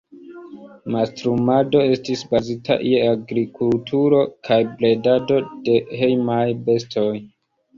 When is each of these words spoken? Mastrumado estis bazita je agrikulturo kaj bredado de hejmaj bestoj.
Mastrumado 0.95 1.81
estis 1.97 2.23
bazita 2.31 2.77
je 2.93 3.03
agrikulturo 3.09 4.23
kaj 4.49 4.59
bredado 4.81 5.39
de 5.69 5.77
hejmaj 6.01 6.43
bestoj. 6.71 7.09